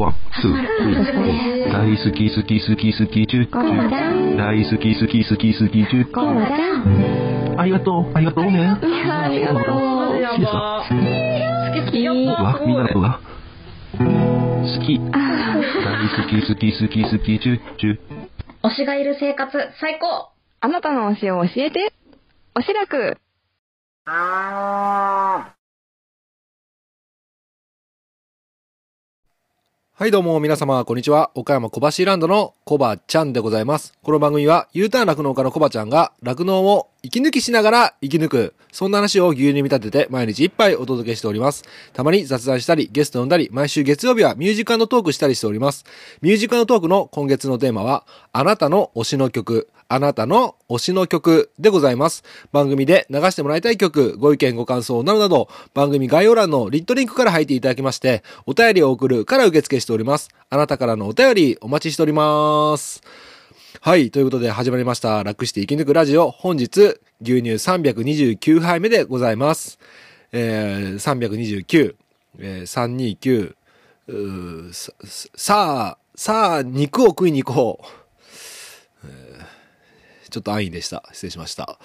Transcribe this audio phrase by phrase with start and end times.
[0.00, 3.36] One, two, three、大好き好き好き好き大
[4.64, 5.84] 好き好き好き好き
[7.58, 8.66] ありがとう、ありがとうね。
[8.66, 9.60] ありがとう。
[11.84, 12.64] 好きみんなは好
[14.80, 14.98] き。
[14.98, 15.12] 大
[16.08, 17.36] 好き好き好き好き
[18.62, 20.30] 推しがいる生活、最高
[20.60, 21.92] あなたの推しを教えて。
[22.54, 23.18] おしらく。
[30.00, 31.30] はいどうも皆様こんにちは。
[31.34, 33.92] 岡山小橋ランドのコバちゃんでございます。
[34.02, 38.54] この番組は U ターン酪農家のコバちゃんが酪農を息抜きしながら生き抜く。
[38.72, 41.64] そんな話を牛乳に見立てて毎日いっぱいお届けしております。
[41.92, 45.84] たまに雑談したりゲスト呼んだり毎週月曜日はミュージカルのトークしたりしております。
[46.22, 49.68] ミュージカルのトークの今月のテーマはあなたの推しの曲。
[49.92, 52.22] あなたの推しの曲でございます。
[52.52, 60.30] 番組で流してもらいたい曲、ご意見ご感想などなど、番組概要欄のリットリンクから入っていただきまして、お便りを送るから受付しております。
[60.48, 63.02] あなたからのお便りお待ちしております。
[63.80, 64.12] はい。
[64.12, 65.24] ということで始まりました。
[65.24, 66.30] 楽して生き抜くラジオ。
[66.30, 69.80] 本日、牛乳329杯目でございます。
[70.30, 71.96] えー、329、
[72.38, 73.54] えー、329、
[74.06, 74.92] うーさ、
[75.34, 78.00] さあ、さあ、肉を食いに行こう。
[80.30, 81.04] ちょっと安易でした。
[81.12, 81.78] 失礼しました。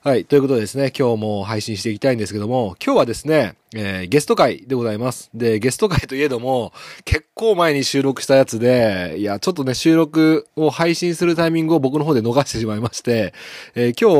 [0.00, 0.24] はい。
[0.24, 5.30] ということでですね、今日も配信していきたいんですけども、今日はですね、えーゲスト会でございます。
[5.34, 6.72] で、ゲスト会といえども、
[7.04, 13.34] 結構前に収録したやつで、いや、ちょっとね、収録を配信するタイミングを僕の方で逃してしまいまして、
[13.74, 14.14] えー今日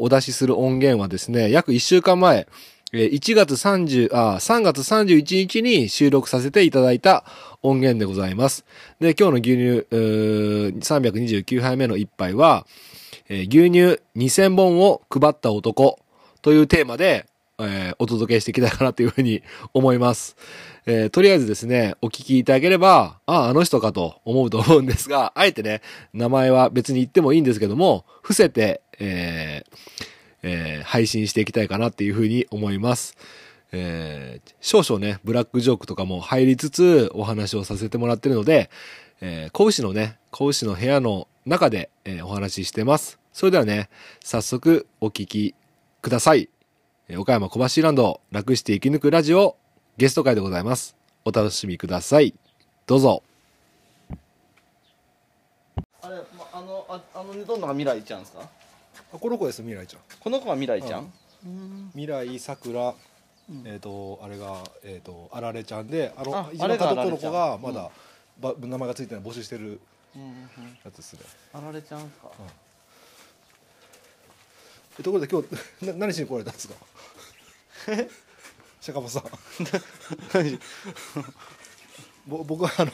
[0.00, 2.46] お出しする音源はですね、約1週間前、
[2.92, 7.24] 1月30、あ、3月31日に収録させていただいた
[7.62, 8.64] 音源でございます。
[9.00, 12.66] で、今日の牛乳、うー329杯目の一杯は、
[13.28, 15.98] えー牛乳2000本を配った男
[16.42, 17.26] というテーマで、
[17.58, 19.42] えーお届けしていきたいかなというふうに
[19.74, 20.36] 思います。
[20.86, 25.80] えーとりあえずですね、お聞きいただければ、ああ、あの人かと思うと思うんですが、あえてね、
[26.12, 29.64] 名前は別に言ってもいいんですけども、伏せて、え
[30.42, 33.16] えー配信していきたいかなっていうふうに思います。
[33.72, 38.70] えー少々ね、ブラックジョークとかも入りつつお話をさせてもらってるので、
[39.20, 43.20] えー、子牛のね、子牛の部屋の中で、えーお話ししてます。
[43.32, 43.88] それではね、
[44.22, 45.54] 早速お聞き
[46.02, 46.48] ください。
[47.08, 49.56] えー岡山小橋ランド楽して生き抜くラジオ
[49.96, 50.96] ゲスト会でございます。
[51.24, 52.34] お楽しみください。
[52.86, 53.22] どうぞ。
[56.02, 58.48] あれ、まあの、あ、あの、どんなが未来ちゃんですか？
[59.12, 60.02] この子です、未来ちゃん。
[60.18, 61.12] この子が未来ちゃん？
[61.92, 62.92] 未来さくら、
[63.64, 67.90] えっ、とあれがえっ、とあられちゃんであのあ一番角っこの子があれがあられちゃんまだ、
[68.40, 69.80] ば名前がついてない募集してる
[70.84, 71.20] やつですね。
[71.52, 72.30] あられちゃんか？
[74.98, 76.74] えところで今日な何しに来られたんですか？
[78.80, 79.22] 釈迦本さん。
[82.26, 82.92] ぼ僕はあの、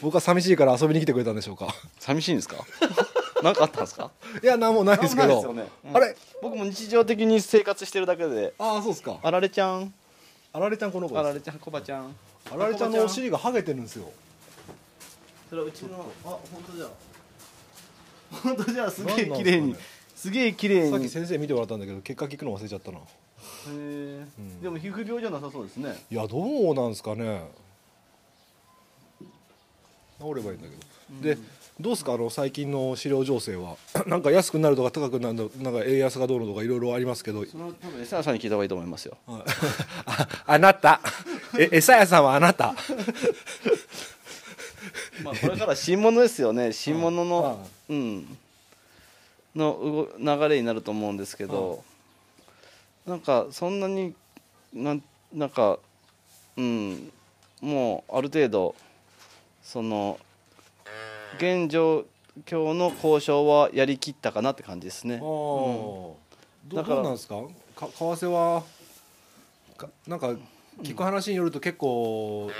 [0.00, 1.68] 僕は寂しいから遊びに来てくれたんでしょうか？
[1.98, 2.56] 寂しいんですか？
[3.42, 4.10] なんかあったんですか？
[4.42, 5.42] いや何もないですけど。
[5.42, 5.98] なんもないですよね。
[5.98, 6.16] あれ？
[6.40, 8.54] 僕も日常的に生活してるだけで。
[8.58, 9.18] ああそうですか。
[9.22, 9.92] あられちゃん。
[10.52, 11.20] あられちゃんこの子です。
[11.20, 12.14] あられちゃん、こばちゃん。
[12.52, 14.10] あられちゃんのお尻がハゲてるんですよ
[15.54, 16.86] それはうちの、あ、本当じゃ。
[18.42, 19.86] 本当じゃ、すげえ綺麗にすかね。
[20.16, 20.86] すげえ綺麗に。
[20.88, 22.98] へさっき先生見てもらったんだけど結果聞くの忘れちゃったな。
[23.68, 23.70] え。
[24.40, 24.60] ん。
[24.60, 25.94] でも皮膚病じゃなさそうですね。
[26.10, 27.42] いやどうなんですかね。
[30.18, 30.74] 治ればいいんだけ
[31.28, 31.38] ど、で
[31.78, 32.14] どうですか？
[32.14, 33.76] あの最近の飼料情勢は。
[34.08, 37.44] なんか安くなるとか高くなるとなんか円安がどうのとかいろいろありますけど。
[37.46, 39.16] それは多分餌屋さんに聞いた方がいいと思いますよ。
[39.28, 39.44] あ
[40.46, 41.00] あなた。
[41.56, 42.74] え餌屋さんはあなた
[45.22, 46.72] まあこれから新物ですよね。
[46.72, 48.38] 新物あの、うん、
[49.54, 51.84] の動流れになると思うんですけど、
[53.06, 54.14] なんかそんなに
[54.72, 55.78] なんなんか
[56.56, 57.12] うん。
[57.60, 58.74] もうある程度
[59.62, 60.18] その
[61.38, 62.04] 現状
[62.44, 65.16] 況の交渉はやりきったかなって感じですね。
[65.18, 66.18] ど
[66.68, 67.36] だからどうなんですか？
[67.74, 68.64] か為替は
[69.78, 70.34] かなんか
[70.82, 72.50] 聞く話によると結構、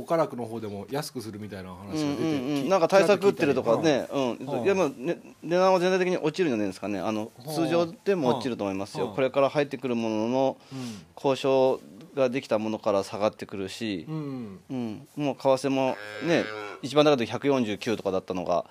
[0.00, 4.32] 岡楽の方でも安くするみたいな話が出て、うんうんなんか対策打ってるとかね、うん。
[4.32, 10.78] うんいやまあね値段は全体的に落ちるんじゃないですかね、あのはあ通常でも落ちると思いますよ、はあこれから入ってくるもののうん。
[11.16, 11.80] 交渉
[12.14, 14.06] ができたものから下がってくるし。
[14.08, 14.60] う、ん。
[14.70, 15.08] うん。
[15.16, 16.44] もう為替もね、
[16.82, 18.64] 一番高い時149とかだったのが、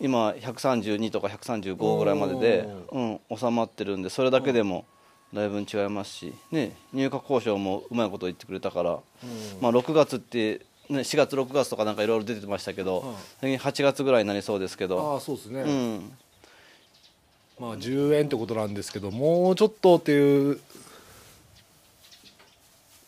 [0.00, 4.84] 今、132とか135ぐらいまでで、うん、収まってるんで、それだけでも
[5.36, 8.98] だいぶ違いますし、ね、入荷交渉もうまいこと言ってくれたから、
[9.60, 16.12] まあ、6月って、ね、4月、6月とかなんかいろいろ出てましたけど、8月ぐらいになりそうですけど、ああそうですね、うん、
[17.60, 20.60] まあ10円ってことなんですけどもうちょっとっていう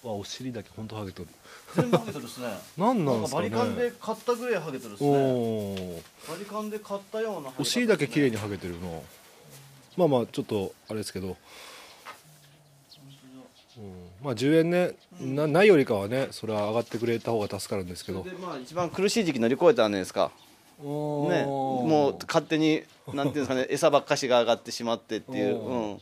[0.02, 1.28] わお尻だけ本当ハゲとる。
[1.74, 2.46] 全部ハゲてるっすね。
[2.78, 3.50] なんなんですかね。
[3.50, 6.02] バリカンで買ったぐらいハゲてるっすね。
[6.28, 9.02] バリカンで買ったようなお尻だけ綺麗ににハゲてるの。
[9.96, 11.36] まあまあちょっとあれですけど、うん、
[14.28, 18.22] まあ10円ねなないよりかはねそれは上がってくれた方が助かるんですけど。
[18.22, 20.30] でまあ一番苦しい時期乗り越えたじゃないですか。
[20.78, 20.84] ね。
[20.84, 22.82] もう勝手に
[23.14, 26.00] なんていうんですかね 餌ばっかしが上がってしまってっていう、おうん、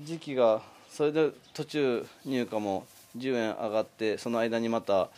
[0.00, 2.86] 時期がそれで途中入荷も
[3.16, 5.10] 10円上がってその間にまた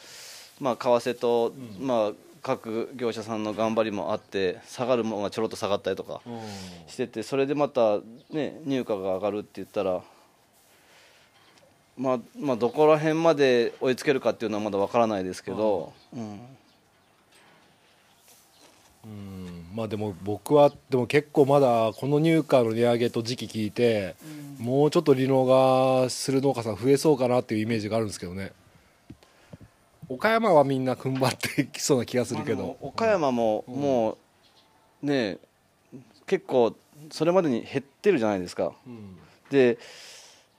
[0.61, 2.13] まあ為替と、まあ
[2.43, 6.21] 各業者さんの頑張りもあって下がるものがちょろっと下がったりとか
[6.87, 7.99] しててそれでまた
[8.31, 10.03] ね入荷が上がるって言ったら
[11.99, 16.41] まあまあどこら辺まで追いつけるかっていうのはまだわからないですけど、うん。
[19.75, 24.17] まあでも僕はでも結構まだこの入荷の値上げと時期聞いて、
[24.59, 28.53] もうちょっと利能がする農家さん増えそうかなっていうイメージがあるんですけどね。
[30.09, 32.77] 岡山はみんな踏ん張ってきそうな気がするけど。
[32.81, 34.19] 岡山もも
[35.03, 35.39] うね
[36.27, 36.75] 結構
[37.11, 38.73] それまでに減ってるじゃないですか。
[38.87, 39.17] うん。
[39.51, 39.79] で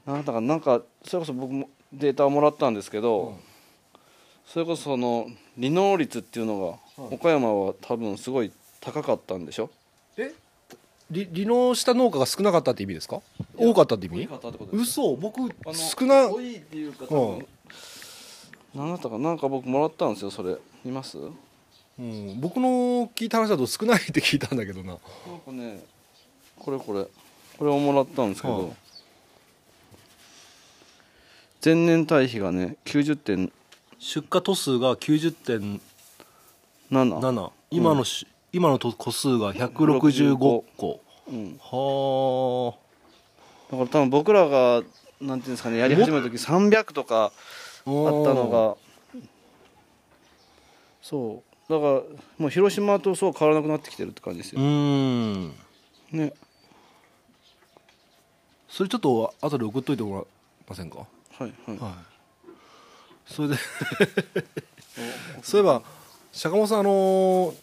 [0.08, 3.38] なんだかなんかそれこそ僕もデータをもらったんですけど、
[4.46, 5.28] それこそその
[5.58, 9.70] 利能率っていうのが岡山は多分すごい高かったんでしょ？
[10.16, 10.34] え？
[11.12, 13.22] 利利能した農家が少なかったって意味ですか？
[13.58, 14.28] 多かったって意味？
[14.28, 15.16] 多かったってこと嘘。
[15.18, 15.42] 僕
[15.74, 17.48] 少な多いっていうか多分
[18.74, 19.32] 何だったかな？
[19.32, 20.56] んか僕もらったんですよそれ。
[20.86, 21.18] 見ます？
[21.18, 21.36] なん
[22.00, 24.94] うん、僕の聞いた話だと少ないって聞いたんだけどな。
[24.96, 25.00] か
[25.52, 25.84] ね
[26.58, 27.06] これこれ。
[27.58, 28.72] これをもらったんですけど、はい
[31.64, 33.52] 前年対比がね90.7
[34.00, 41.02] 出荷都数が90.7今のし、今のと個数が165個。
[41.30, 42.74] うん、は
[43.70, 44.82] だから多分僕らが
[45.20, 47.34] なんていうんですかねやり始めた時300とかああっ
[47.84, 47.90] た
[48.34, 48.78] の
[49.12, 49.20] が。
[51.02, 51.74] そう。
[51.74, 51.92] だから
[52.38, 55.50] もう広島とそう変わらなくなってきてるって感じですうよ、ん。
[56.12, 56.32] ね。
[58.70, 60.26] それちょっと後で送っといてもらえ
[60.70, 61.00] ませんか？
[61.40, 61.78] はいはい。
[61.78, 61.92] はい。
[63.28, 63.56] それで
[65.44, 65.82] そういえば
[66.32, 67.54] 坂本さんあの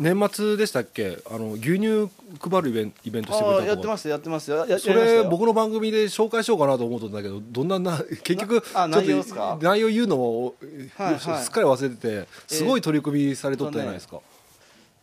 [0.00, 1.18] 年末でしたっけ？
[1.30, 2.08] あの牛乳
[2.40, 4.50] 配るイベンイベントしてくれたやってますやってます。
[4.50, 9.58] ややそれ僕の番組で紹介しようかなと思ったんだけどどんなな 結局あちょっと内容っすか？
[9.60, 10.54] 内容言うのも、
[10.96, 11.20] はいはい。
[11.44, 14.18] すっかり忘れててすごい取り組みされとったじゃないですか、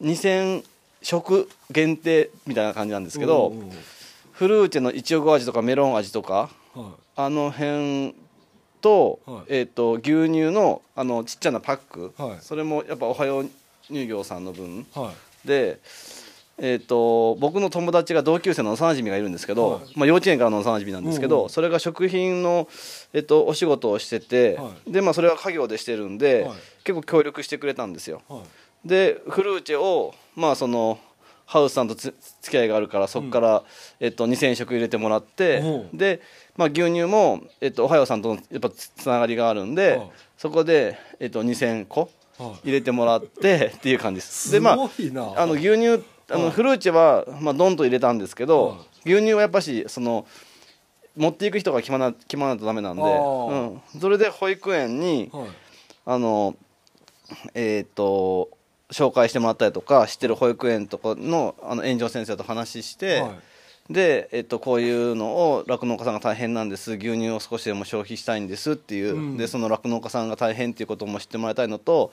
[0.01, 0.63] 2000
[1.01, 3.71] 食限定みたいな感じなんですけど、うんうんうん。
[4.33, 6.49] フルーチェのいちご味とかメロン味とかは
[7.15, 8.15] あの辺
[8.81, 9.43] と,、はい。
[9.49, 12.37] えー、と牛乳のあのちっちゃなパック、はい。
[12.41, 13.49] それもやっぱおはよう
[13.87, 14.85] 乳業さんの分。
[15.45, 15.79] で、
[16.57, 19.81] えー、と僕の友達が同級生の幼馴染がいるんですけど、はい。
[19.95, 21.49] まあ、幼稚園からの幼馴染なんですけど、うんうん。
[21.49, 22.67] それが食品の、
[23.13, 26.57] えー、とお仕事をしてて、はでまあ、それは家業でしてるんで、はい。
[26.83, 28.21] 結構協力してくれたんですよ。
[28.27, 28.41] はい。
[28.85, 30.99] でフルーチェをまあその
[31.49, 33.63] ハウスさんとつ付き合いがあるからそこから、
[33.99, 35.95] えっと、2000食入れてもらって、う。
[35.95, 36.21] んで、
[36.59, 40.11] まあ、牛乳も、えっと、おはようさんとのやっぱつつながりがあるんで、はい。
[40.37, 42.67] そこで、えっと、2000個はい。
[42.67, 44.49] 入れてもらってっていう感じです。
[44.49, 46.51] すでまああの牛乳あの、はい。
[46.51, 48.75] フルーチェは、まあ、ドンと入れたんですけど、は
[49.05, 49.13] い。
[49.13, 50.27] 牛乳はやっぱしその
[51.15, 55.47] 持っていく人が決まら決まらないとダメなんで、うん、それで保育園に、はい。
[56.07, 56.57] あの
[57.53, 58.49] えっ、と
[58.91, 63.39] 紹介してもらったりとか知ってる保育園とかのあの園長先生と話して、はい
[63.89, 66.93] で、えっとこういうのを酪農家さんが大変なんです。
[66.93, 69.37] 牛乳を少しでも消費したいんですっていう、うん。
[69.37, 72.11] でその酪農家さんが大変っていうことも知ってもらいたいのと、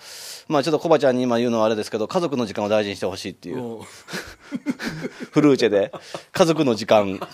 [0.49, 3.81] まあ、ちょっとコバちゃんに今言うのはあれですけど家族の時間を大事にしてほしいっていう、う。
[3.81, 3.83] ん
[5.33, 5.93] フルーチェで。
[6.33, 7.21] 家族の時間。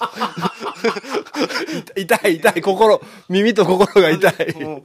[1.97, 4.35] 痛い痛い心耳と心が痛い。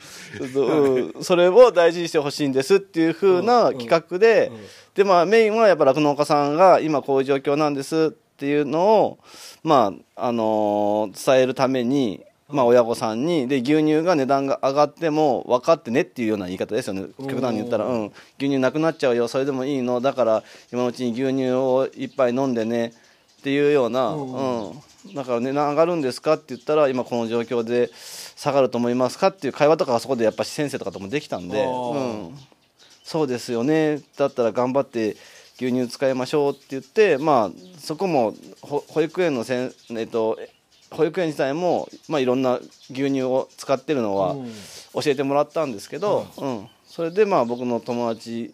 [0.53, 1.23] うん。
[1.23, 4.51] それを大事にしてほしいんですっていう風な企画で、
[4.93, 9.19] でまあメインはやっぱ酪農家さんが今こういう状況なんですっていうのを
[9.63, 12.23] まああのー伝えるために。
[12.49, 17.07] まあ親御さんにで牛乳が値段が上がっても分かってねっていうような言い方ですよね。
[17.17, 18.05] 極端に言ったら、うん、
[18.39, 19.27] 牛乳なくなっちゃうよ。
[19.27, 19.99] それでもいいの。
[19.99, 22.93] だから今のうちに牛乳を一杯飲んでね。
[23.37, 24.73] っていうような、う
[25.09, 32.37] ん、だから値段上がるんですかって言ったら今この状況で下がると思いますかっていう会話とかがそこでやっぱり先生とかともできたんで、うん、
[33.03, 34.01] そうですよね。
[34.17, 35.15] だったら頑張って
[35.59, 40.37] 牛乳使いましょうって言ってまあそこもほ保育園のせん、えっと、
[40.91, 42.59] 保育園自体も、まあ、いろんな
[42.91, 44.51] 牛乳を使ってるのはうん。
[45.01, 48.53] 教えてもらったんですけど、うん、それでまあ僕の友達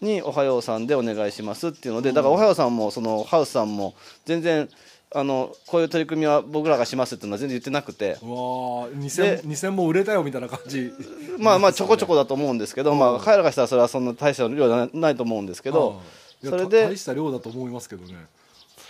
[0.00, 4.68] に「おはようさんでお願いします」っていうのでだからおはようさんもそのハウスさんも全然
[5.14, 8.18] あのこういう取り組みは僕らがしますっていうのは全然言ってなくて。
[8.22, 10.92] うわーで2000 2000も売れたよみたいな感じ。
[11.38, 16.02] まあまあちょこちょこだと思うんですけど、まあ彼らがしたらそれはそんな大した量じゃないと思うんですけど、
[16.42, 18.14] それでた大した量だと思いますけどね、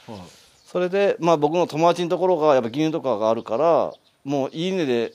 [0.07, 0.19] はい。
[0.65, 3.93] それで、まあ、僕の友達のところがやっぱ牛乳とかがあるから
[4.25, 5.13] もういいねで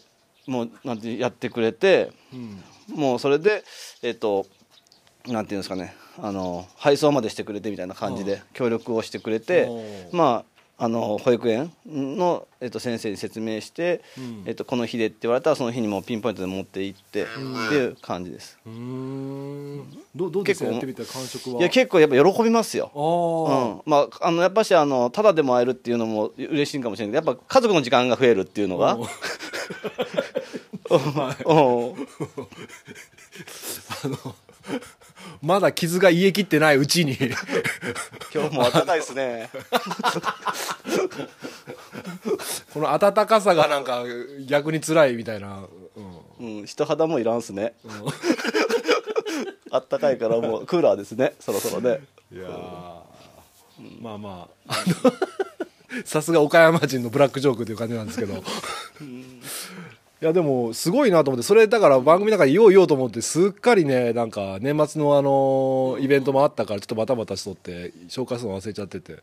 [0.48, 2.64] もうなんてやってくれてうん。
[2.96, 3.64] もうそれで
[4.02, 4.46] えっ、と
[5.28, 5.96] なんていうんですかね。
[6.18, 10.51] あの配送までしてくれてみたいな感じで協力をしてくれてまあ
[10.84, 14.44] あの保育園の、えっと先生に説明して、うん。
[14.48, 17.26] えっとこの日でって言われたらその日にもうピンポイントで持って行ってっ
[17.70, 18.58] ていう感じです。
[18.66, 19.86] うーん。
[20.16, 20.66] どうどうですか？
[20.66, 21.60] 結構やってみた感触は？
[21.60, 22.90] いや結構やっぱ喜びますよ。
[22.96, 29.02] あー、うん、まああのやっぱしあのただでも会えるっていうのも嬉しいかもしれないけどやっぱ家族の時間が増えるっていうのが うん。
[31.46, 31.96] うん
[35.42, 37.18] まだ傷が癒えきってないうちに。
[38.34, 39.50] 今日も暖かいですね。
[42.74, 44.04] この暖かさがなんか
[44.48, 45.66] 逆に辛いみたいな、
[46.40, 46.60] うん。
[46.60, 47.74] うん人肌もいらんっすね。
[49.72, 51.34] あったかいからもうクーラーですね。
[51.40, 52.02] そろそろね。
[52.32, 52.52] いやー。
[54.02, 54.74] まあまあ。
[54.74, 54.76] あ
[55.06, 55.12] の
[56.06, 58.42] さすが岡山人のブラックジョークという感じなんですけど
[60.22, 69.20] いやでもすごいなと思ってそれだから番組の中で言おう言おうと思ってすっかりねなんか年末のあのイベントもあったからちょっとバタバタしとって紹介するの忘れちゃってて。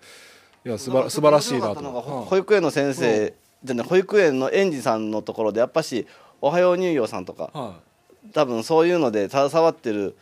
[0.64, 1.80] いやすば素晴らしいなと。
[2.28, 6.06] 保育園の先生じゃね保育園の園児さんのところでやっぱし
[6.42, 7.76] 「おはよう乳業」さんとかは
[8.32, 10.16] 多分そういうので携わってる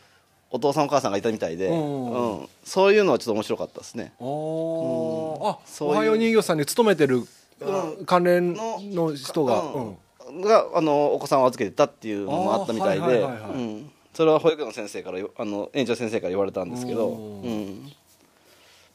[0.51, 4.13] お父さんお母さんがいたみたいで、うんうんそういうのはちょっと面白かったですね。
[4.19, 7.23] い、おはよう人形さんに勤めてる、
[7.61, 8.05] うん。
[8.05, 9.73] 関連の人が、うん。
[9.73, 9.97] うん
[10.41, 13.25] があのお子さんを預けてたっていうのもあったみたいで
[14.13, 17.91] それは保育園の先生からよあの園長先生から言われたんですけど、うん、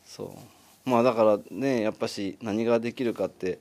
[0.05, 0.91] そう。
[0.91, 3.61] まあだからねやっぱし何ができるかって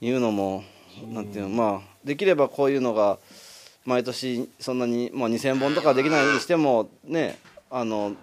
[0.00, 0.64] いうのも
[1.08, 3.18] なんていうのまあできればこういうのが
[3.84, 7.38] 毎年そんなに、まあ、2,000本とかできないにしてもね
[7.70, 8.14] あの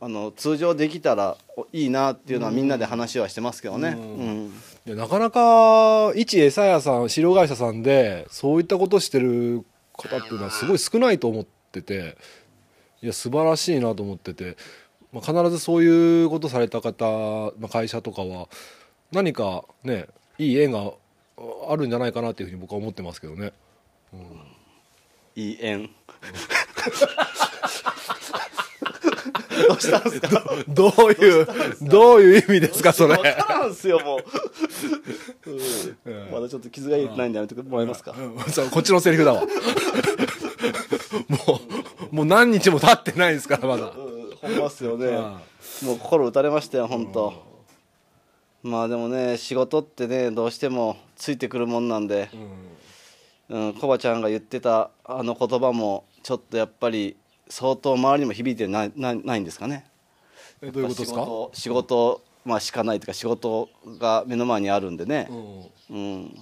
[0.00, 3.90] あの通常できたらおいいなっていうのはみんなで話はしてますけどね。
[3.90, 3.98] うん。
[3.98, 4.04] う
[4.48, 4.52] ん
[4.86, 12.16] いやなかなか一餌屋さん飼料会社さんでそういったことしてる方っていうのはすごい少ないと思ってて
[13.02, 14.56] いや素晴らしいなと思ってて、
[15.12, 17.04] まあ、必ずそういうことされた方、
[17.58, 18.48] まあ、会社とかは
[19.10, 20.06] 何かね
[20.38, 20.92] いい縁が
[21.68, 23.52] あるんじゃないかなっていうふうに僕は思ってますけどね。
[25.34, 25.90] いい縁
[29.68, 30.42] どうしたんですか？
[30.68, 31.46] どういう
[31.82, 33.16] どういう意味ですかそれ？
[33.16, 34.24] 分からんすよもう、
[36.10, 36.30] うん。
[36.30, 38.52] まだちょっと傷がないんでやめてもらえますか、うん。
[38.52, 39.42] そうこっちのセリフだわ。
[39.42, 39.48] も
[42.12, 43.84] うもう何日も経ってないですからまだ。
[43.84, 43.92] うん、
[44.40, 45.14] ほんまっすよね、うん。
[45.14, 47.32] もう心打たれましたよ本当、
[48.62, 52.30] まあでもね仕事ってねどうしてもついてくるもんなんで、
[53.48, 57.16] うん、コバちゃんが言ってたあの言葉もちょっとやっぱり
[57.48, 59.86] 相当周りにも響いてないないないんですかね。
[60.62, 61.26] えどういうことですか？
[61.52, 65.28] 仕事まあしかないというか仕事が目の前にあるんでね。
[65.30, 65.70] うん。
[65.88, 66.38] うん、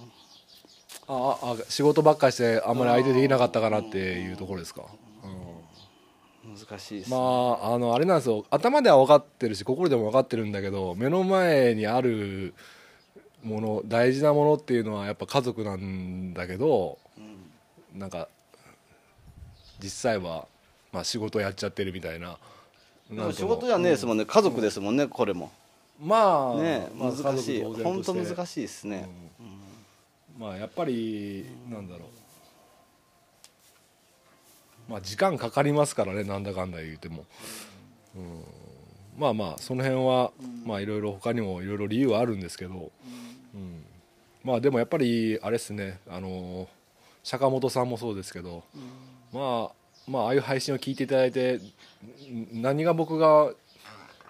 [1.07, 4.81] ああ仕事ばっかりしてあんまり相手できなかったかなっていうところですか、
[6.43, 8.43] 難しいです、まああのあれなんですよ。
[8.49, 12.55] 頭では分かってるし心でも分かってるんだけど目の前にある
[13.43, 16.97] もの大事なものっていうのはやっぱ家族なんだけど
[17.93, 18.27] なんか
[19.79, 20.47] 実際は、
[20.95, 22.37] まあ、仕事やっちゃってるみたいな。
[23.11, 25.51] でな仕事じゃねえですもんね、家族ですもんねこれも。
[26.01, 27.61] まあねまあ難しい。
[27.61, 29.09] 本当難しいですね、
[30.39, 32.05] まあやっぱりなんだろ
[34.87, 34.91] う。
[34.91, 37.25] まあ時間かかりますからねなんだかんだ言うても、
[38.15, 38.43] うん、
[39.17, 40.31] まあまあその辺は
[40.65, 42.91] まあいろいろ他にもいろいろ理由はあるんですけど、
[43.53, 43.83] うん、
[44.45, 45.99] まあでもやっぱりあれですね。
[46.09, 46.69] あの
[47.21, 48.63] 坂本さんもそうですけど、
[49.33, 53.51] まあまあああいう配信を聞いていただいてん何が僕が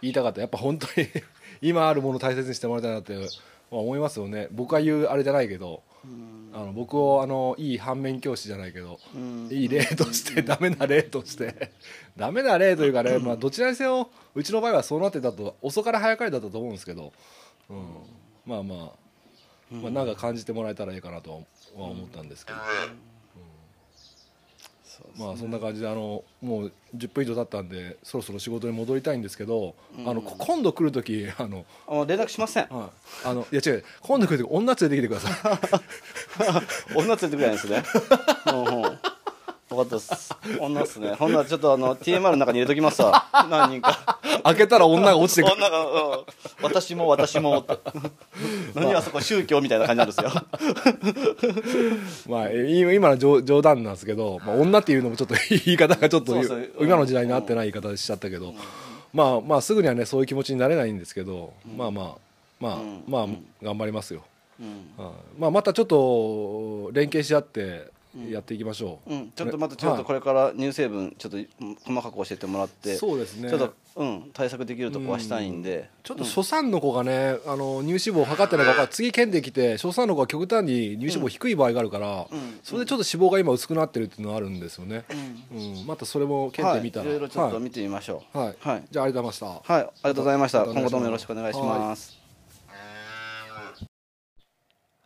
[0.01, 1.07] 言いたかったやっぱ本当に
[1.61, 3.27] 今あるものを大切にしてもらいたいなって、まあ、
[3.81, 4.47] 思いますよね。
[4.51, 5.83] 僕が言うあれじゃないけど、
[6.53, 9.47] あの僕をあのいい反面教師じゃないけど、うん。
[9.51, 11.71] いい例として、ダメな例として
[12.15, 17.11] ダメな例というかね、まあ、どちらにせようちの場合はそうなってたと遅かれ早かれだったと思うんですけど、
[17.69, 17.77] うん、
[18.45, 18.77] まあまあ、
[19.71, 21.37] まあなんか感じてもらえたらいいかなとは
[21.75, 22.59] 思ったんですけど、
[25.17, 29.75] まあそんな感じであのもう10分以上経ったんでそろそろ仕事に戻りたいんですけど、
[30.05, 32.67] あのこ今度来る時あのあ連絡しません。
[32.69, 32.85] は
[33.25, 35.81] い、あのいや違う今度来る時女連れてきてくださ
[36.93, 36.95] い。
[36.95, 37.83] 女連れてくれないんですね
[39.75, 40.35] かったです。
[40.59, 41.13] 女っすね。
[41.13, 43.25] ほんならちょっとあの、TMR の中に入れときますわ。
[43.49, 44.19] 何人か。
[44.43, 45.53] 開けたら女が落ちてくる。
[45.55, 46.25] 女が、うん、
[46.61, 47.79] 私も私もって。
[48.75, 50.31] 何あそこ宗教みたいな感じなんですよ。
[52.27, 56.35] まあ、い今の冗冗談なんですけど、まあ、女っていうのもちょっと言い方がちょっと
[56.79, 58.53] 今の時代に合ってない言い方しちゃったけど、
[59.13, 62.15] まあまあすぐにはねそういう気持ちになれないんですけど、まあまあ
[62.59, 63.27] まあ、うんまあ
[63.63, 64.23] 頑張りますよ、
[64.59, 67.87] うんはいまあ、またちょっと連携し合って
[68.29, 73.49] やっていきましょう、うん、ちょっとまたちょっとこれから乳成分ちょっとうん細かく教えてもらってそうですね。
[73.49, 82.59] ちょっと、うん、対策できるとこはしたいんで、ちょっと初産の子がね、あの乳脂肪を測ってないから次検できて初産の子が極端に乳脂肪低い場合があるから、うん。
[82.63, 85.05] それでちょっと脂肪が今薄くなってるっていうのはあるんですよね、
[85.51, 85.79] うん。
[85.79, 85.87] うん。
[85.87, 87.09] またそれも検はい、定見たら、い。
[87.09, 87.63] ろいろちょっとはい。
[87.63, 88.37] 見てみましょう。
[88.37, 88.55] はい。
[88.59, 88.83] はい。
[88.89, 89.45] じゃあありがとうございました。
[89.45, 90.65] はい、ありがとうございました。
[90.65, 92.24] 今後ともよろしくお願いします。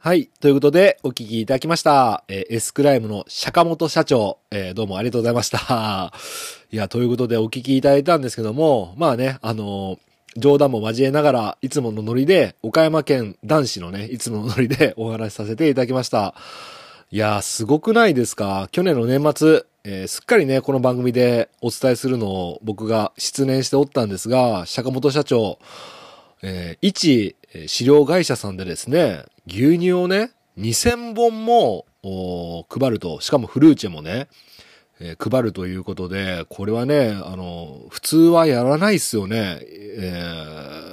[0.01, 0.29] はい。
[0.39, 2.23] ということで、お聞きいただきました。
[2.29, 6.13] えーエスクライムの坂本社長、えーどうもありがとうございました。
[6.71, 9.99] いや、ということでお聞きいただいたんですけども、まあね、あのー
[10.37, 16.33] 冗談も交えながら、いつものノリで、岡山県男子のね、いつものノリで お話しさせていただきました。
[17.11, 18.69] いやー、すごくないですか？
[18.71, 25.57] 去年の年末、えーすっかりね、この番組でお伝えするのを僕が失念しておったんですが、坂本社長、
[26.41, 27.35] えー一
[27.67, 34.27] 飼料会社さんでですね、牛乳をね、2000本もお配ると、しかもフルーチェもね、
[34.99, 39.59] えー配るということで、これはね、あの、普通はやらないっすよね。
[39.61, 40.89] えー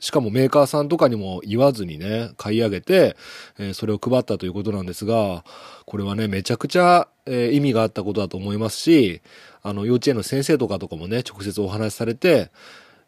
[0.00, 3.16] しかもメーカーさんとかにも言わずにね、買い上げて、
[3.58, 5.44] えーそれを配ったということなんですが、
[5.86, 9.20] これはね、めちゃくちゃ、えー意味があったことだと思いますし、
[9.62, 12.50] あの、幼稚園の先生とかとかもね、直接お話しされて、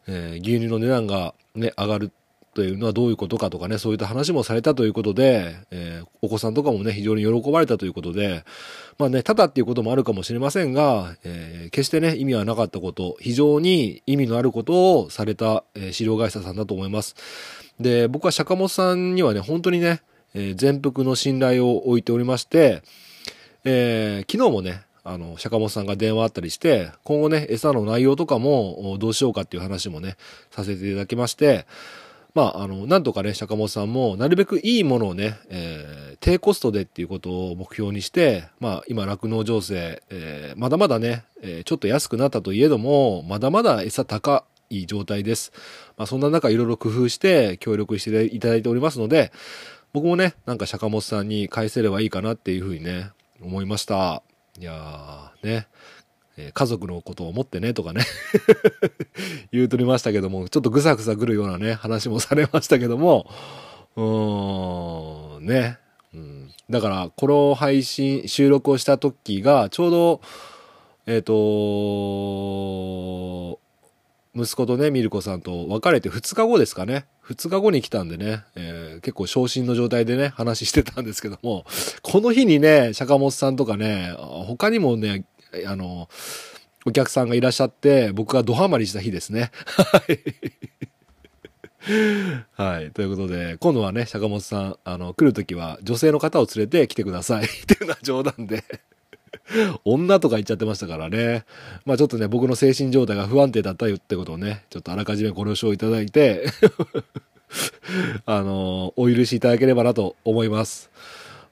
[0.07, 2.11] えー牛乳の値段がね、上がる
[2.53, 8.43] というのはどういうことかとかね、そういった話もされたということで、えーお子さんとかもね、非常に喜ばれたということで、
[8.99, 17.15] まあね、ただっていうこともあるかもしれませんが、えー決してね、意味はなかったこと、非常に意味のあることをされた、えー飼料会社さんだと思います。
[17.79, 20.01] で、僕は坂本さんにはね、本当にね、
[20.33, 22.83] えー全幅の信頼を置いておりまして、
[23.63, 30.15] えー昨日もね、あの、坂本さんが電話あったりして、今後ね、餌の内容とかもどうしようかっていう話もね、
[30.51, 31.65] させていただきまして、
[32.33, 45.51] まあ、あの、なんとかね、坂本さんも、なるべくいいものをね、えー低コストでっていうことを目標にして、まあ、今、酪農情勢、えーまだまだね、えーちょっと安くなったといえども、まだまだ餌高い状態です。
[45.97, 49.31] まあ、そんな中、いろいろ工夫して、協力していただいておりますので、
[49.93, 53.09] 僕もね、なんか坂本さんに返せればいいかなっていうふうにね、
[53.41, 54.21] 思いました。
[54.59, 55.67] いやー、ね。
[56.53, 58.03] 家族のことを思ってねとかね
[59.51, 63.29] 言うとりましたけども、ちょっとぐさぐさくるようなね、話もされましたけども、
[63.95, 65.77] うーん、ね。
[66.13, 70.21] うん、だから、この配信、収録をした時が、ちょうど、
[71.05, 71.33] えっ、と、
[74.33, 77.05] 息子とね、ミルコさんと別れて2日後ですかね。
[77.27, 81.65] 2日後に来たんでね、えー結構昇進の状態でね、話してたんですけども、
[82.01, 85.25] この日にね、坂本さんとかね、他にもね、
[85.65, 86.07] あの、
[86.85, 89.51] お客さんがいらっしゃって、僕がドハマりした日ですね。
[89.65, 90.19] はい。
[92.53, 92.91] はい。
[92.91, 97.45] ということで、今度はね、坂本さん、あの、来るときは女性の方を連れて来てください。
[97.45, 98.63] っていうのは冗談で。
[99.85, 101.45] 女とか言っちゃってましたからね。
[101.85, 106.45] まあちょっとね、僕の精神状態が不安定だったよってことをね、ちょっとあらかじめご了承いただいて、
[108.25, 110.89] あの、お許しいただければなと思います。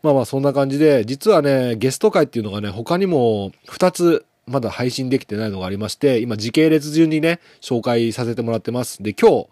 [0.02, 9.04] まあまあそんな感じで、実はね、ゲスト会っていうのがね、他にも2つまだ配信できてないのがありまして、今時系列順にね、紹介させてもらってます。
[9.04, 9.48] で、今日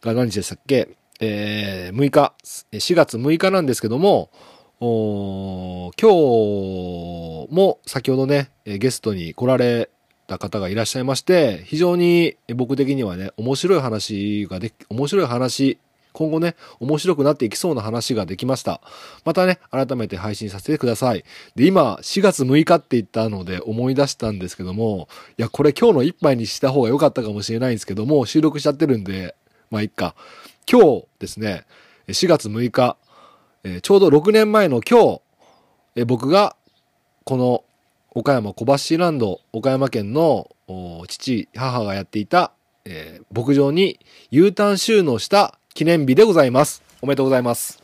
[0.00, 0.88] が何日でしたっけ？
[1.20, 2.34] えー、6日、
[2.72, 4.30] 4月6日なんですけども、
[4.84, 9.88] お今日も先ほどね、ゲストに来られ
[10.26, 15.78] た方がいらっしゃいまして、非常に僕的にはね、面白い話ができ、面白い話、
[16.12, 18.80] 今後ね、面白くなっていきそうな話ができました。
[19.24, 21.22] またね、改めて配信させてください。
[21.54, 29.36] で、今、4月6日って言ったので思い出したんですけども、いや、これ今日の一杯にした方が良かったかもしれないんですけども、収録しちゃってるんで、
[29.70, 30.16] まあいっか。
[30.68, 31.66] 今日ですね、
[32.08, 32.96] 4月6日、
[33.64, 35.20] えーちょうど6年前の今日、
[35.96, 36.56] えー僕が
[37.24, 37.64] この
[38.10, 40.50] 岡山小橋ランド、岡山県の
[41.06, 42.52] 父、母がやっていた、
[42.84, 46.82] えー牧場に U ターン収納した記念日でございます。
[47.00, 47.80] おめでとうございます。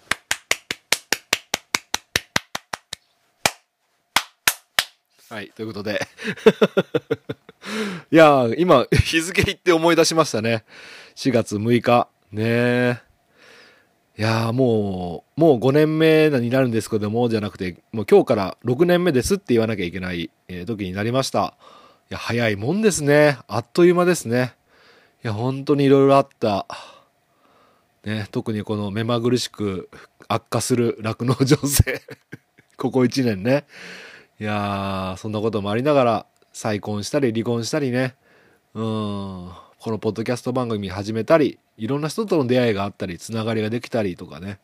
[5.30, 6.00] はい、ということで。
[8.10, 10.64] いや、今、日付言って思い出しましたね。
[11.16, 12.08] 4月6日。
[12.32, 13.07] ねえ。
[14.18, 21.54] いやーもう、もう5年目になるんですけども、じゃなくて、もう今日から6年目ですって言わなきゃいけない、え時になりました。
[22.10, 23.38] いや、早いもんですね。
[23.46, 24.54] あっという間ですね。
[25.22, 26.66] いや、本当にいろいろあった。
[28.04, 29.88] ね、特にこの目まぐるしく
[30.26, 32.02] 悪化する酪農情勢。
[32.76, 33.66] ここ1年ね。
[34.40, 38.16] いやー、そんなこともありながら、再婚したり離婚したりね。
[38.74, 39.50] うん。
[39.80, 44.58] このポッドキャスト番組始めたり、いろんな人との出会いがあったり、つながりができたりとかね。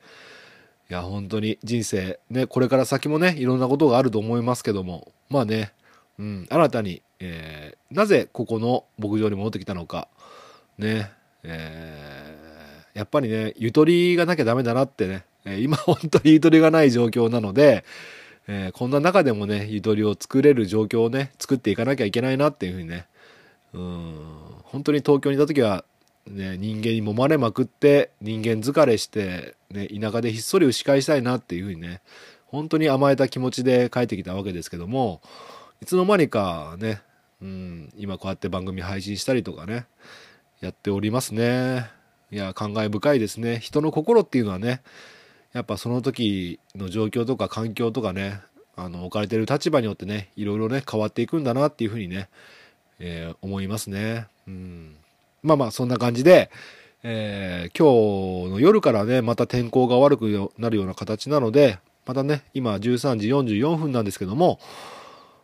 [0.91, 5.73] いや、本当に人生、ね、これから先もね、いろんなことがあると思いますけども、まあね、
[6.19, 10.09] うん、新たに、えーなぜここの牧場に戻ってきたのか、
[10.79, 11.13] ね、
[11.45, 17.85] えーやっぱりね、ゆとりがなきゃダメだなってね、え今本当にゆとりがない状況なので、
[18.49, 23.07] えーこんな中でもね、ゆとりを作れる状況をね、作っていかなきゃいけないなっていうふうにね、
[23.75, 24.15] うん、
[24.63, 25.85] 本当に東京にいた時は、
[26.27, 32.01] ね、人間に揉まれまくって、人間疲れして、ね、田舎でひっそり牛飼いしたいなっていうふうにね、
[32.47, 35.21] 本当に甘えた気持ちで帰ってきたわけですけども、
[35.83, 37.03] いつの間にかね、
[37.43, 39.87] うん、今こうやって番組配信したりとかね、
[40.61, 41.91] やっておりますね。
[42.31, 43.59] いや、感慨深いですね。
[43.59, 44.83] 人の心っていうのはね、
[45.53, 48.41] やっぱその時の状況とか環境とかね、
[48.77, 52.29] あの、置かれてる立場によってね、いろいろね、変わっていくんだなっていうふうにね、
[53.07, 54.27] えー思いますね。
[54.49, 54.97] うん。
[55.43, 56.51] まあまあ、そんな感じで、
[57.03, 64.59] えー今日の夜からね、また天候が悪くなるような形なので、またね、今13時44分なんですけども、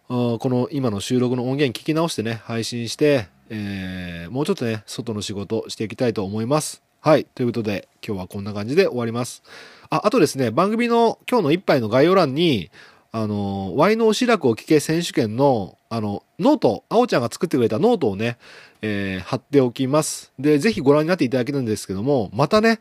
[0.09, 6.83] この今の収録の音源聞き直してね、配信して、えーもうちょっとね、外の仕事していきたいと思います。
[7.01, 7.25] はい。
[7.35, 9.43] ということで、今日はこんな感じで終わります。
[9.91, 12.71] あ、あとですね、番組の今日の一杯の概要欄に、
[13.13, 18.39] あの、ワイのおしらくを聞け選手権の、あの、ノート、あおちゃんが作ってくれたノートをね、
[18.81, 20.33] えー貼っておきます。
[20.39, 22.79] で、ぜひご覧になっていただけるんですけども、またね、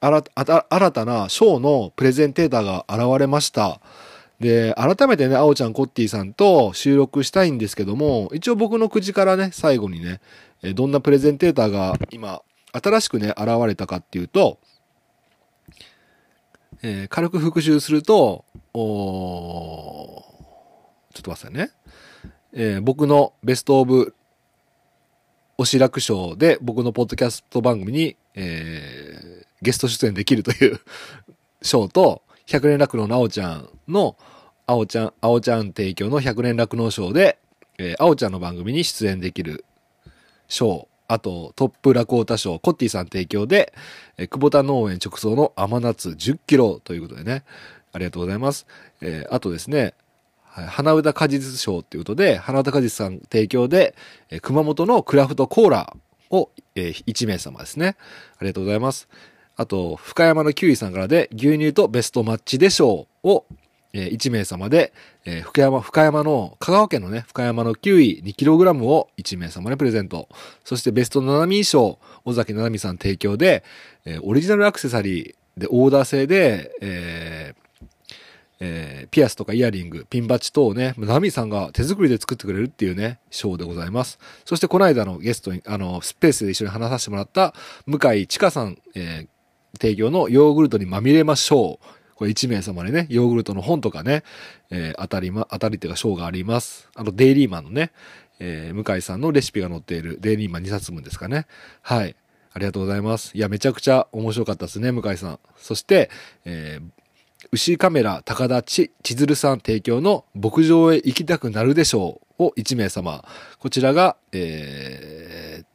[0.00, 3.80] あらあた新たなショーのプレゼンテーターが現れました。
[4.40, 10.20] で、改めてね、あおちゃん、コッティさんと収録したいんですけども、一応僕の口からね、最後にね、
[10.74, 12.42] どんなプレゼンテーターが今、
[12.72, 14.58] 新しくね、現れたかっていうと、
[16.82, 18.44] えー軽く復習すると、
[18.74, 20.24] ちょ
[21.20, 21.70] っと待ってね。
[22.52, 24.14] えー僕のベストオブ
[25.58, 30.80] おしらく賞で僕のポッドキャスト番組に、えーゲスト出演できるという
[31.60, 34.16] 賞と、100年落農のあおちゃんの、
[34.66, 37.38] あおちゃん、あおちゃん提供の100年落農賞で、
[37.76, 39.66] えーあおちゃんの番組に出演できる
[40.48, 43.74] 賞、あとトップ落語大賞、コッティさん提供で、
[44.16, 47.44] えー久保田農園直送の甘夏10キロということでね、
[47.92, 48.66] ありがとうございます。
[49.02, 49.92] えーあとですね、
[50.50, 53.94] 花歌果実賞っていうことで、花歌果実さん提供で、
[54.30, 55.96] えー熊本のクラフトコーラ
[56.30, 57.96] を、えー1名様ですね。
[58.38, 59.08] ありがとうございます。
[59.56, 63.44] あと、深山のキウイさんからで、牛乳とベストマッチで賞を、
[63.92, 64.92] えー1名様で、
[65.24, 70.28] えー深山、深山の、香川県のね、深山のキウイ 2kg を1名様にプレゼント。
[70.64, 73.62] そしてベストナナミー賞、尾崎七海さん提供で、
[74.04, 77.69] えーオリジナルアクセサリーでオーダー制で、えー
[78.60, 84.18] えーピアスとかイヤリング、ピンバッジ等をね、ナミさんが手作りで作ってくれるっていうね、ショーでございます。
[84.44, 87.54] そしてこの間のゲストに、あの、スペースで一緒に話させてもらった、
[87.86, 89.28] 向井千佳さん、えー
[89.80, 91.86] 提供のヨーグルトにまみれましょう。
[92.16, 94.24] これ1名様でね、ヨーグルトの本とかね、
[94.70, 96.88] えー当たりま、当たりっていうか賞があります。
[96.96, 97.92] あと、デイリーマンのね、
[98.40, 101.46] えー向井さんのレシピが載っているデイリーマン2冊分ですかね。
[101.82, 102.16] はい。
[102.52, 103.30] ありがとうございます。
[103.36, 105.38] いや、めちゃくちゃ面白かったですね、向井さん。
[105.56, 106.10] そして、
[106.44, 106.99] えー
[107.52, 113.24] 牛カメラ高田ち千鶴さん提供の牧場へ行きたくなるでしょうを1名様。
[113.58, 115.66] こちらが、えー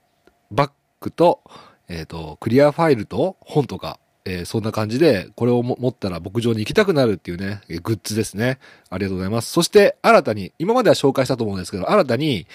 [0.52, 1.42] バッグと、
[1.90, 8.60] えっ、と、クリアファイルと本とか、えーそんな感じで、これを持ったら牧場に行きたくなるっていうね、えーグッズですね。
[8.90, 9.52] ありがとうございます。
[9.52, 12.48] そして、新たに、今までは紹介したと思うんですけど、新たに、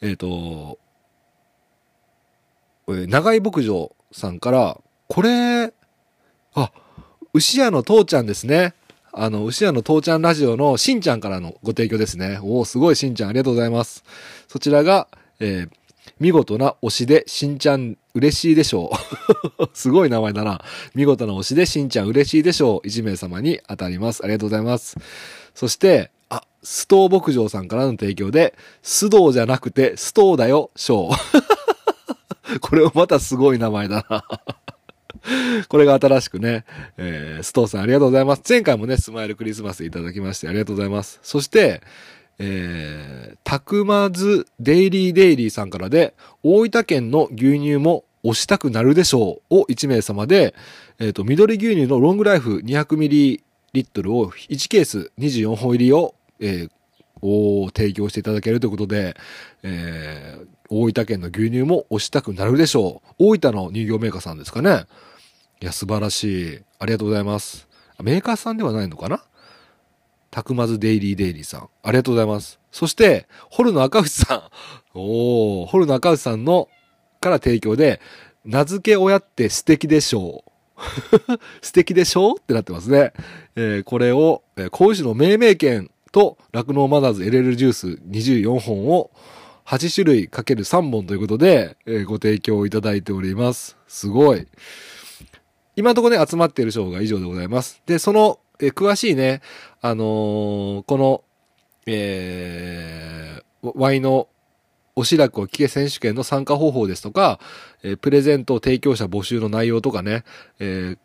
[0.00, 0.78] えっ、と、
[2.88, 5.72] えー長井牧場さんから、これ、
[6.54, 6.72] あ、
[7.34, 8.74] 牛屋の父ちゃんですね。
[9.12, 12.38] あの、牛屋の父ちゃんラジオのしんちゃんからのご提供ですね。
[12.40, 14.04] おおすごいしんちゃんありがとうございます。
[14.46, 15.08] そちらが、
[15.40, 15.70] えー
[16.20, 18.92] 見事な推しでしんちゃん嬉しいでしょ
[19.58, 19.68] う。
[19.74, 20.62] すごい名前だな。
[20.94, 22.86] 見事な推しでしんちゃん嬉しいでしょう。
[22.86, 24.22] 1名様に当たります。
[24.22, 24.96] ありがとうございます。
[25.54, 32.58] そして、あ、ストー牧場さんからの提供で、スドーじゃなくてストーだよ、ショー。
[32.60, 34.24] これもまたすごい名前だな。
[35.68, 36.64] これが新しくね、
[36.96, 38.42] えー、ストーさんありがとうございます。
[38.48, 41.18] 前回もね、スマイルクリスマスいただきましてありがとうございます。
[41.22, 41.82] そして、
[42.38, 50.54] えー、たくまずデイリーデイリーさんからで、大分県の牛乳も押したくなるでしょうを1名様で、
[50.98, 53.40] えっ、と、緑牛乳のロングライフ 200ml
[54.12, 56.70] を1ケース24本入りを、えー
[57.26, 59.16] を提供していただけるということで、
[59.62, 63.14] えー大分県の牛乳も押したくなるでしょう。
[63.18, 64.86] 大分の乳業メーカーさんですかね。
[65.64, 66.60] いや、素晴らしい。
[66.78, 67.66] ありがとうございます。
[68.02, 69.24] メーカーさんではないのかな？
[70.30, 71.70] たくまずデイリーデイリーさん。
[71.82, 72.60] ありがとうございます。
[72.70, 74.42] そして、ホルの赤内さん。
[74.92, 76.68] おー、ホルの赤内さんの、
[77.18, 78.02] から提供で、
[78.44, 80.44] 名付け親って素敵でしょ
[80.76, 80.82] う。
[81.64, 83.14] 素敵でしょうってなってますね。
[83.56, 89.10] えーこれを、えー、子牛の命名権と、酪農マザーズ LL ジュース24本を、
[89.64, 93.78] 8種類かける3本ということで、えーご提供いただいております。
[93.88, 94.46] すごい。
[95.76, 97.82] 今のところね、集まっている賞が以上でございます。
[97.86, 99.40] で、その、え詳しいね、
[99.80, 101.24] あのーこの、
[101.86, 104.28] えー、ワイの
[104.96, 107.40] おしらくを聞け選手権の参加方法ですとか、
[107.82, 110.24] えープレゼント提供者募集の内容とかね、
[110.60, 110.98] えー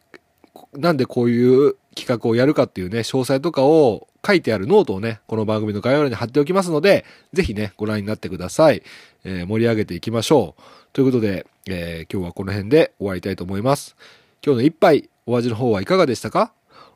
[0.74, 8.84] なんでこういう企画をやるかっていうね、詳細とかを書いてあるノートをね、この番組の概要欄に貼っておきますので、ぜひね、ご覧になってください。
[9.24, 10.62] えー盛り上げていきましょう。
[10.94, 13.96] ということで、えー今日はこの辺で終わりたいと思います。
[14.42, 16.54] 今日の一杯、お味の方はいかがでしたか？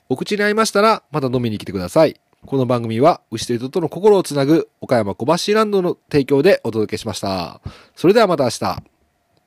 [0.08, 2.18] お口に合いましたら、また飲みに来てください。
[2.46, 7.60] この番組は、牛と人との心をつなぐ、岡山小橋ランドの提供でお届けしました。
[7.98, 8.60] それではまた明日。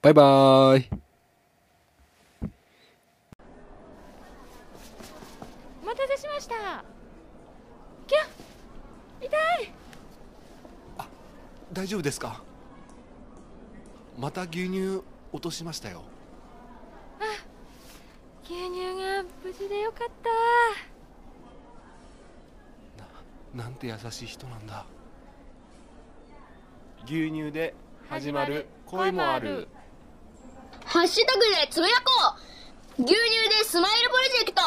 [0.02, 0.90] バイバーイ。
[5.82, 6.85] お待たせしました
[8.06, 8.18] キャ
[9.24, 9.72] 痛い
[11.72, 12.42] 大丈夫ですか？
[14.18, 16.02] また牛乳落としましたよ。
[18.48, 20.30] 牛乳が無事でよかった
[23.56, 24.85] なんて優しい人なんだ。
[27.06, 27.74] 牛乳で
[28.09, 29.66] 始まる恋もある。
[30.85, 32.37] ハッシュタグでつぶやこ
[32.98, 33.14] う牛乳
[33.48, 34.62] でスマイルプロジェクト